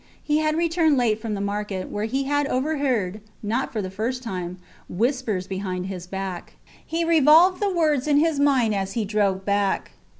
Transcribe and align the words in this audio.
He 0.23 0.39
had 0.39 0.57
returned 0.57 0.97
late 0.97 1.21
from 1.21 1.35
the 1.35 1.41
market, 1.41 1.89
where 1.89 2.05
he 2.05 2.23
had 2.23 2.47
overheard 2.47 3.21
(not 3.43 3.71
for 3.71 3.83
the 3.83 3.91
first 3.91 4.23
time) 4.23 4.57
whispers 4.89 5.45
behind 5.45 5.85
his 5.85 6.07
back. 6.07 6.53
He 6.83 7.05
revolved 7.05 7.61
the 7.61 7.69
words 7.71 8.07
in 8.07 8.17
his 8.17 8.39
mind 8.39 8.73
as 8.73 8.93
he 8.93 9.05
drove 9.05 9.45
back. 9.45 9.91